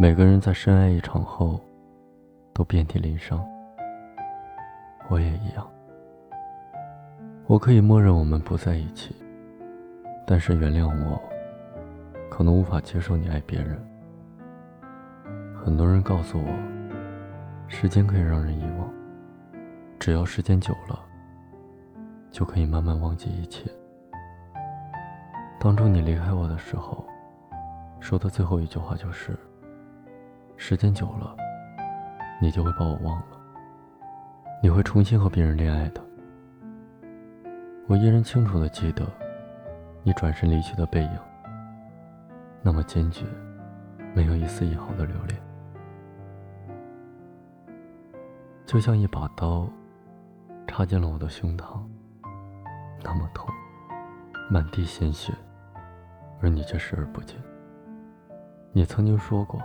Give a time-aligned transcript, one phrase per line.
[0.00, 1.60] 每个人在深爱一场后，
[2.54, 3.46] 都遍体鳞伤。
[5.10, 5.70] 我也一样。
[7.46, 9.14] 我可以默认我们不在一起，
[10.26, 11.20] 但是原谅我，
[12.30, 13.78] 可能无法接受你爱别人。
[15.54, 16.50] 很多人告诉我，
[17.68, 18.90] 时间可以让人遗忘，
[19.98, 20.98] 只要时间久了，
[22.30, 23.70] 就可以慢慢忘记一切。
[25.60, 27.04] 当初你离开我的时候，
[28.00, 29.38] 说的最后一句话就是
[30.62, 31.34] ：“时间久了，
[32.38, 33.40] 你就会把我忘了，
[34.62, 36.02] 你会重新和别人恋爱的。”
[37.88, 39.06] 我依然清楚的记得，
[40.02, 41.18] 你转身离去的背影，
[42.60, 43.24] 那么坚决，
[44.14, 45.40] 没有一丝一毫的留恋，
[48.66, 49.66] 就像一把刀，
[50.66, 51.80] 插进了我的胸膛，
[53.02, 53.48] 那么痛，
[54.50, 55.32] 满地鲜血，
[56.42, 57.34] 而你却视而不见。
[58.72, 59.58] 你曾经说过，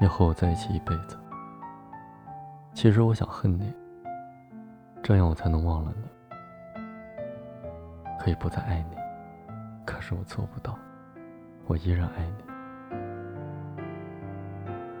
[0.00, 1.18] 要和我在一起一辈子。
[2.74, 3.72] 其实我想恨你，
[5.02, 6.04] 这样我才能忘了你。
[8.18, 8.96] 可以不再爱你，
[9.84, 10.78] 可是我做不到，
[11.66, 12.44] 我依然爱你。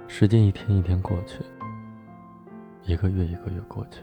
[0.08, 1.40] 时间一天一天过去，
[2.82, 4.02] 一个月一个月过去，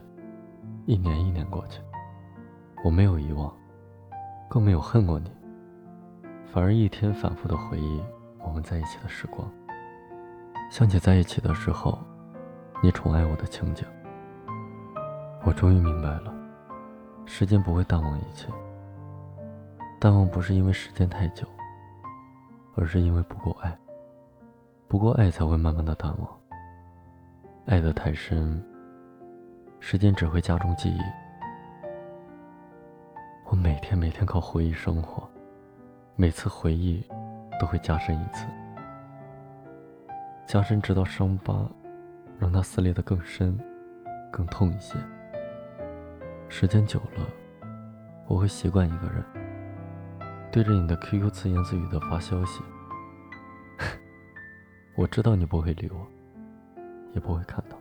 [0.85, 1.81] 一年一年过去，
[2.83, 3.53] 我没有遗忘，
[4.47, 5.29] 更没有恨过你，
[6.47, 8.01] 反而一天反复的回忆
[8.39, 9.47] 我们在一起的时光，
[10.69, 11.97] 想起在一起的时候，
[12.81, 13.87] 你宠爱我的情景，
[15.43, 16.31] 我终于明白了，
[17.25, 18.47] 时间不会淡忘一切。
[19.99, 21.47] 淡忘不是因为时间太久，
[22.75, 23.75] 而是因为不够爱。
[24.87, 26.29] 不够爱才会慢慢的淡忘。
[27.65, 28.63] 爱得太深，
[29.79, 30.99] 时间只会加重记忆。
[33.45, 35.27] 我每天每天靠回忆生活，
[36.15, 37.03] 每次回忆
[37.59, 38.45] 都会加深一次，
[40.49, 41.69] 加深直到伤疤
[42.39, 43.55] 让它撕裂的更深、
[44.31, 44.95] 更痛一些。
[46.47, 47.27] 时间久了，
[48.25, 49.23] 我会习惯一个人。
[50.51, 52.63] 对着你的 QQ 自言自语的发消息，
[54.97, 56.03] 我知道你不会理我，
[57.13, 57.77] 也不会看到。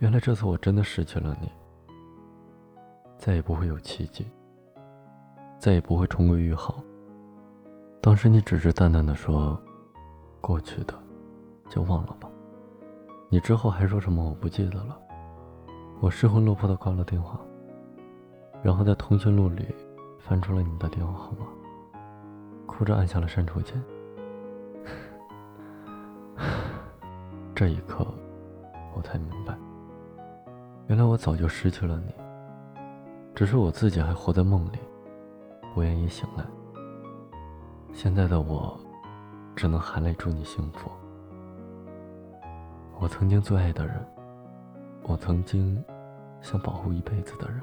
[0.00, 1.50] 原来这次我真的失去了你，
[3.16, 4.26] 再也不会有奇迹，
[5.58, 6.84] 再也不会重归于好。
[8.02, 9.58] 当时你只是淡淡的说
[10.42, 10.92] ：“过去的
[11.72, 12.28] 就忘了吧。”
[13.30, 14.98] 你之后还说什么我不记得了。
[16.00, 17.40] 我失魂落魄的挂了电话，
[18.62, 19.66] 然后在通讯录里。
[20.24, 21.46] 翻出了你的电话号码，
[22.64, 23.82] 哭着按下了删除键。
[27.56, 28.06] 这一刻，
[28.94, 29.58] 我才明白，
[30.86, 32.14] 原来我早就失去了你，
[33.34, 34.78] 只是我自己还活在梦里，
[35.74, 36.44] 不愿意醒来。
[37.92, 38.78] 现在的我，
[39.56, 40.88] 只能含泪祝你幸福。
[43.02, 44.06] 我曾经最爱的人，
[45.02, 45.82] 我曾经
[46.40, 47.60] 想保护一辈子的人。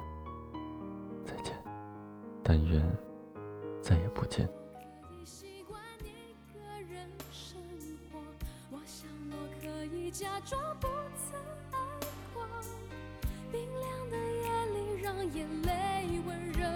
[1.24, 1.54] 再见
[2.42, 2.86] 但愿
[3.80, 4.46] 再也不见。
[10.12, 11.40] 假装不曾
[11.70, 11.78] 爱
[12.34, 12.44] 过，
[13.50, 16.66] 冰凉的夜里让眼泪温热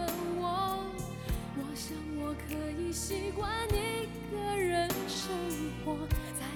[0.41, 0.87] 我。
[1.57, 5.37] 我想我可以习惯一个人生
[5.85, 5.97] 活，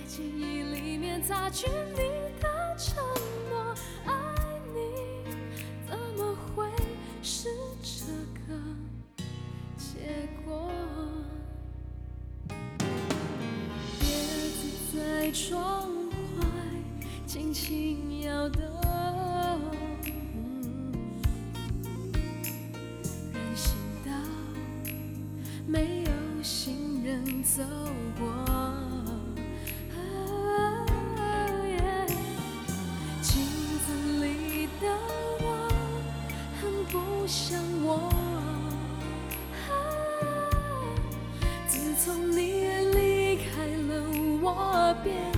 [0.08, 1.98] 记忆里面擦去你
[2.40, 2.96] 的承
[3.50, 3.74] 诺。
[4.06, 4.14] 爱
[4.74, 4.80] 你
[5.86, 6.66] 怎么会
[7.22, 7.50] 是
[7.82, 8.06] 这
[8.48, 8.58] 个？
[9.76, 10.72] 结果，
[14.00, 14.06] 叶
[14.48, 15.86] 子在窗
[16.38, 16.46] 外
[17.26, 18.62] 轻轻摇动，
[23.34, 23.76] 人行
[24.06, 24.10] 道
[25.66, 27.62] 没有行人走
[28.18, 28.47] 过。
[37.28, 38.10] 想我，
[41.68, 41.78] 自。
[42.00, 42.62] 从你
[42.94, 44.02] 离开了，
[44.40, 45.37] 我变。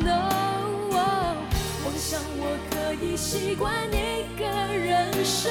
[2.91, 5.49] 我已习惯一个人生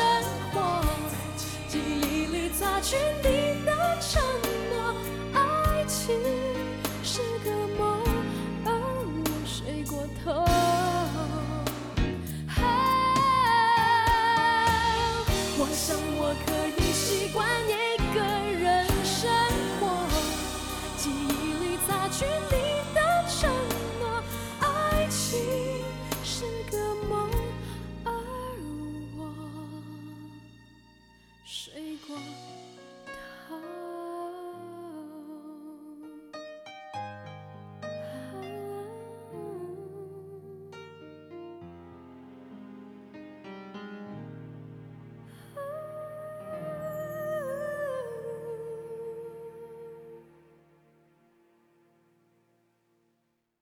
[0.52, 0.84] 活
[1.66, 4.22] 记忆里擦去你的承
[4.68, 4.94] 诺。